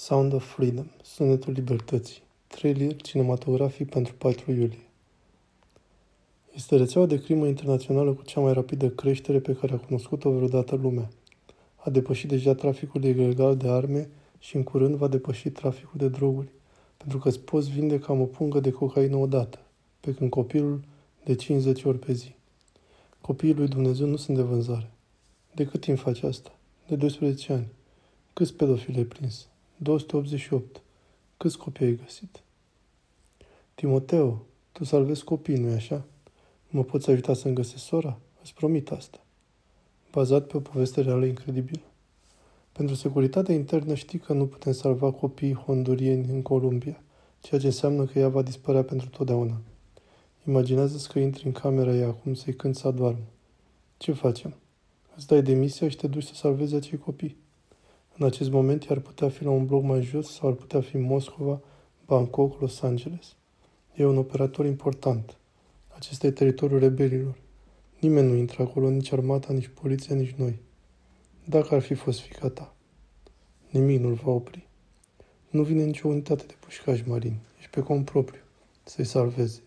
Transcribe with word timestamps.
Sound 0.00 0.32
of 0.32 0.54
Freedom, 0.54 0.86
Sunetul 1.02 1.52
Libertății, 1.52 2.22
trailer 2.46 2.96
cinematografic 2.96 3.90
pentru 3.90 4.14
4 4.14 4.52
iulie. 4.52 4.86
Este 6.54 6.76
rețeaua 6.76 7.06
de 7.06 7.20
crimă 7.20 7.46
internațională 7.46 8.12
cu 8.12 8.22
cea 8.22 8.40
mai 8.40 8.52
rapidă 8.52 8.88
creștere 8.88 9.38
pe 9.38 9.54
care 9.54 9.72
a 9.72 9.76
cunoscut-o 9.76 10.30
vreodată 10.30 10.74
lumea. 10.74 11.08
A 11.76 11.90
depășit 11.90 12.28
deja 12.28 12.54
traficul 12.54 13.04
ilegal 13.04 13.56
de 13.56 13.68
arme 13.68 14.08
și 14.38 14.56
în 14.56 14.62
curând 14.62 14.94
va 14.94 15.08
depăși 15.08 15.50
traficul 15.50 15.98
de 15.98 16.08
droguri, 16.08 16.48
pentru 16.96 17.18
că 17.18 17.28
îți 17.28 17.40
poți 17.40 17.70
vinde 17.70 17.98
cam 17.98 18.20
o 18.20 18.24
pungă 18.24 18.60
de 18.60 18.70
cocaină 18.70 19.16
odată, 19.16 19.58
pe 20.00 20.14
când 20.14 20.30
copilul 20.30 20.80
de 21.24 21.34
50 21.34 21.84
ori 21.84 21.98
pe 21.98 22.12
zi. 22.12 22.34
Copiii 23.20 23.54
lui 23.54 23.68
Dumnezeu 23.68 24.06
nu 24.06 24.16
sunt 24.16 24.36
de 24.36 24.42
vânzare. 24.42 24.90
De 25.54 25.64
cât 25.64 25.80
timp 25.80 25.98
faci 25.98 26.22
asta? 26.22 26.50
De 26.88 26.96
12 26.96 27.52
ani. 27.52 27.68
Câți 28.32 28.54
pedofili 28.54 28.96
ai 28.96 29.04
prins? 29.04 29.48
288. 29.78 30.82
Câți 31.36 31.58
copii 31.58 31.86
ai 31.86 31.94
găsit? 32.04 32.42
Timoteo, 33.74 34.42
tu 34.72 34.84
salvezi 34.84 35.24
copii, 35.24 35.56
nu-i 35.56 35.72
așa? 35.72 36.04
Mă 36.68 36.84
poți 36.84 37.10
ajuta 37.10 37.34
să-mi 37.34 37.54
găsesc 37.54 37.84
sora? 37.84 38.18
Îți 38.42 38.54
promit 38.54 38.90
asta. 38.90 39.20
Bazat 40.12 40.46
pe 40.46 40.56
o 40.56 40.60
poveste 40.60 41.00
reală 41.00 41.24
incredibilă. 41.24 41.80
Pentru 42.72 42.94
securitatea 42.94 43.54
internă 43.54 43.94
știi 43.94 44.18
că 44.18 44.32
nu 44.32 44.46
putem 44.46 44.72
salva 44.72 45.12
copiii 45.12 45.54
hondurieni 45.54 46.30
în 46.30 46.42
Columbia, 46.42 47.02
ceea 47.40 47.60
ce 47.60 47.66
înseamnă 47.66 48.04
că 48.04 48.18
ea 48.18 48.28
va 48.28 48.42
dispărea 48.42 48.84
pentru 48.84 49.08
totdeauna. 49.08 49.60
Imaginează 50.46 51.08
că 51.12 51.18
intri 51.18 51.46
în 51.46 51.52
camera 51.52 51.94
ei 51.94 52.04
acum 52.04 52.34
să-i 52.34 52.54
cânti 52.54 52.78
să 52.78 52.86
adoarmă. 52.86 53.26
Ce 53.96 54.12
facem? 54.12 54.54
Îți 55.16 55.26
dai 55.26 55.42
demisia 55.42 55.88
și 55.88 55.96
te 55.96 56.06
duci 56.06 56.24
să 56.24 56.34
salvezi 56.34 56.74
acei 56.74 56.98
copii. 56.98 57.36
În 58.18 58.26
acest 58.26 58.50
moment 58.50 58.86
ar 58.90 58.98
putea 58.98 59.28
fi 59.28 59.44
la 59.44 59.50
un 59.50 59.66
bloc 59.66 59.82
mai 59.82 60.02
jos 60.02 60.34
sau 60.34 60.48
ar 60.48 60.54
putea 60.54 60.80
fi 60.80 60.96
Moscova, 60.96 61.60
Bangkok, 62.06 62.60
Los 62.60 62.82
Angeles. 62.82 63.36
E 63.94 64.04
un 64.06 64.16
operator 64.16 64.66
important. 64.66 65.36
Acesta 65.88 66.26
e 66.26 66.30
teritoriul 66.30 66.78
rebelilor. 66.78 67.34
Nimeni 68.00 68.28
nu 68.28 68.34
intră 68.34 68.62
acolo, 68.62 68.90
nici 68.90 69.12
armata, 69.12 69.52
nici 69.52 69.70
poliția, 69.80 70.14
nici 70.14 70.34
noi. 70.36 70.58
Dacă 71.44 71.74
ar 71.74 71.80
fi 71.80 71.94
fost 71.94 72.20
fica 72.20 72.48
ta, 72.48 72.74
nimic 73.70 74.00
nu-l 74.00 74.12
va 74.12 74.30
opri. 74.30 74.68
Nu 75.50 75.62
vine 75.62 75.84
nicio 75.84 76.08
unitate 76.08 76.44
de 76.46 76.54
pușcași 76.60 77.08
marini. 77.08 77.40
Ești 77.58 77.70
pe 77.70 77.80
cont 77.80 78.04
propriu. 78.04 78.40
Să-i 78.84 79.04
salveze. 79.04 79.62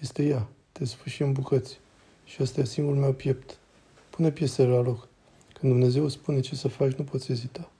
Este 0.00 0.24
ea. 0.24 0.48
Te 0.72 0.84
sfârși 0.84 1.22
în 1.22 1.32
bucăți. 1.32 1.78
Și 2.24 2.42
ăsta 2.42 2.60
e 2.60 2.64
singurul 2.64 3.00
meu 3.00 3.12
piept. 3.12 3.58
Pune 4.10 4.30
piesele 4.30 4.68
la 4.68 4.80
loc. 4.80 5.08
Când 5.64 5.76
Dumnezeu 5.76 6.08
spune 6.08 6.40
ce 6.40 6.54
să 6.54 6.68
faci, 6.68 6.92
nu 6.92 7.04
poți 7.04 7.32
ezita. 7.32 7.70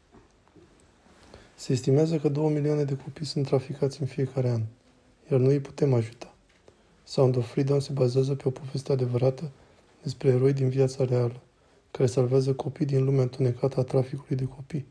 Se 1.57 1.73
estimează 1.73 2.17
că 2.17 2.29
2 2.29 2.53
milioane 2.53 2.85
de 2.85 2.97
copii 2.97 3.27
sunt 3.27 3.47
traficați 3.47 4.01
în 4.01 4.07
fiecare 4.07 4.49
an, 4.49 4.63
iar 5.31 5.41
noi 5.41 5.53
îi 5.53 5.61
putem 5.61 5.95
ajuta. 5.95 6.35
Sound 7.03 7.37
of 7.37 7.51
Freedom 7.51 7.79
se 7.79 7.93
bazează 7.93 8.35
pe 8.35 8.49
o 8.49 8.51
poveste 8.51 8.93
adevărată 8.93 9.51
despre 10.03 10.29
eroi 10.29 10.53
din 10.53 10.69
viața 10.69 11.05
reală, 11.05 11.41
care 11.91 12.09
salvează 12.09 12.55
copii 12.55 12.87
din 12.87 13.05
lumea 13.05 13.23
întunecată 13.23 13.81
a 13.81 13.83
traficului 13.83 14.37
de 14.37 14.45
copii. 14.45 14.87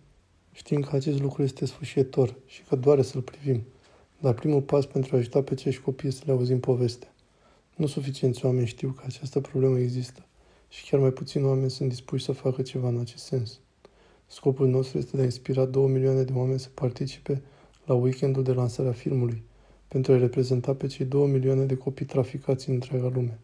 Știm 0.51 0.81
că 0.81 0.95
acest 0.95 1.21
lucru 1.21 1.43
este 1.43 1.65
sfârșitor 1.65 2.35
și 2.45 2.63
că 2.63 2.75
doare 2.75 3.01
să-l 3.01 3.21
privim, 3.21 3.63
dar 4.19 4.33
primul 4.33 4.61
pas 4.61 4.85
pentru 4.85 5.15
a 5.15 5.17
ajuta 5.17 5.41
pe 5.41 5.53
acești 5.53 5.81
copii 5.81 6.07
este 6.07 6.19
să 6.19 6.31
le 6.31 6.37
auzim 6.37 6.59
povestea. 6.59 7.13
Nu 7.75 7.85
suficienți 7.85 8.45
oameni 8.45 8.67
știu 8.67 8.89
că 8.89 9.03
această 9.05 9.39
problemă 9.39 9.79
există 9.79 10.25
și 10.75 10.89
chiar 10.89 10.99
mai 10.99 11.11
puțini 11.11 11.45
oameni 11.45 11.69
sunt 11.69 11.89
dispuși 11.89 12.23
să 12.23 12.31
facă 12.31 12.61
ceva 12.61 12.87
în 12.87 12.99
acest 12.99 13.23
sens. 13.23 13.59
Scopul 14.27 14.67
nostru 14.67 14.97
este 14.97 15.15
de 15.15 15.21
a 15.21 15.25
inspira 15.25 15.65
2 15.65 15.87
milioane 15.87 16.23
de 16.23 16.33
oameni 16.35 16.59
să 16.59 16.69
participe 16.73 17.41
la 17.85 17.93
weekendul 17.93 18.43
de 18.43 18.51
lansare 18.51 18.89
a 18.89 18.91
filmului, 18.91 19.43
pentru 19.87 20.13
a 20.13 20.17
reprezenta 20.17 20.73
pe 20.73 20.87
cei 20.87 21.05
2 21.05 21.27
milioane 21.27 21.63
de 21.63 21.75
copii 21.75 22.05
traficați 22.05 22.69
în 22.69 22.73
întreaga 22.73 23.07
lume. 23.13 23.39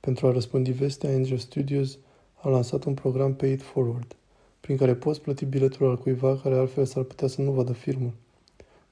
Pentru 0.00 0.26
a 0.26 0.32
răspândi 0.32 0.70
vestea, 0.70 1.10
Angel 1.10 1.38
Studios 1.38 1.98
a 2.34 2.48
lansat 2.48 2.84
un 2.84 2.94
program 2.94 3.34
Paid 3.34 3.62
Forward, 3.62 4.16
prin 4.60 4.76
care 4.76 4.94
poți 4.94 5.20
plăti 5.20 5.44
biletul 5.44 5.88
al 5.88 5.96
cuiva 5.96 6.36
care 6.36 6.54
altfel 6.54 6.84
s-ar 6.84 7.02
putea 7.02 7.28
să 7.28 7.42
nu 7.42 7.50
vadă 7.50 7.72
filmul. 7.72 8.12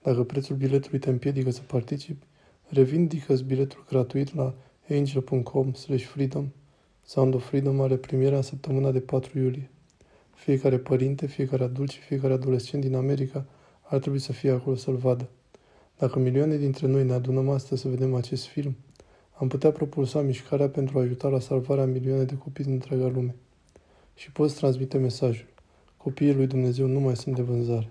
Dacă 0.02 0.22
prețul 0.22 0.56
biletului 0.56 0.98
te 0.98 1.10
împiedică 1.10 1.50
să 1.50 1.60
participi, 1.66 2.26
revindică 2.68 3.34
biletul 3.34 3.84
gratuit 3.88 4.34
la 4.34 4.54
angel.com/freedom 4.88 6.48
Sound 7.10 7.34
of 7.34 7.46
Freedom 7.46 7.80
are 7.80 7.96
premiera 7.96 8.36
în 8.36 8.42
săptămâna 8.42 8.90
de 8.90 9.00
4 9.00 9.38
iulie. 9.38 9.70
Fiecare 10.34 10.78
părinte, 10.78 11.26
fiecare 11.26 11.62
adult 11.62 11.90
și 11.90 12.00
fiecare 12.00 12.32
adolescent 12.32 12.82
din 12.82 12.94
America 12.94 13.44
ar 13.82 13.98
trebui 13.98 14.18
să 14.18 14.32
fie 14.32 14.50
acolo 14.50 14.76
să-l 14.76 14.96
vadă. 14.96 15.28
Dacă 15.98 16.18
milioane 16.18 16.56
dintre 16.56 16.86
noi 16.86 17.04
ne 17.04 17.12
adunăm 17.12 17.48
astăzi 17.48 17.80
să 17.80 17.88
vedem 17.88 18.14
acest 18.14 18.46
film, 18.46 18.76
am 19.32 19.48
putea 19.48 19.70
propulsa 19.70 20.20
mișcarea 20.20 20.68
pentru 20.68 20.98
a 20.98 21.02
ajuta 21.02 21.28
la 21.28 21.40
salvarea 21.40 21.84
milioane 21.84 22.24
de 22.24 22.36
copii 22.36 22.64
din 22.64 22.72
întreaga 22.72 23.06
lume. 23.06 23.34
Și 24.14 24.32
poți 24.32 24.54
transmite 24.54 24.98
mesajul. 24.98 25.48
Copiii 25.96 26.34
lui 26.34 26.46
Dumnezeu 26.46 26.86
nu 26.86 27.00
mai 27.00 27.16
sunt 27.16 27.34
de 27.34 27.42
vânzare. 27.42 27.90